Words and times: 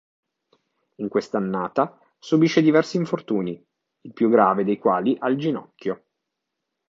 In 0.95 1.09
questa 1.09 1.37
annata 1.37 1.95
subisce 2.17 2.63
diversi 2.63 2.97
infortuni, 2.97 3.63
il 4.01 4.13
più 4.13 4.31
grave 4.31 4.63
dei 4.63 4.79
quali 4.79 5.15
al 5.19 5.35
ginocchio. 5.35 6.05